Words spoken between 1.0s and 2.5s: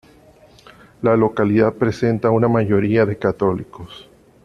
La localidad presenta una